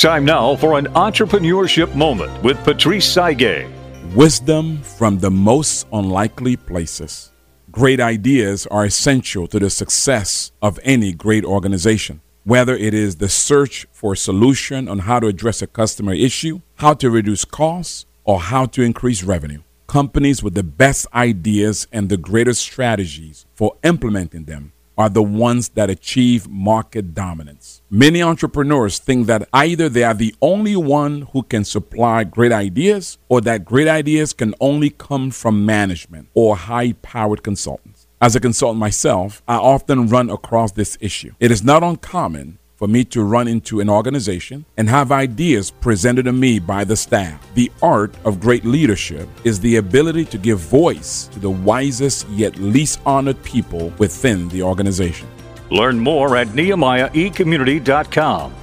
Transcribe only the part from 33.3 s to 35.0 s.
that great ideas can only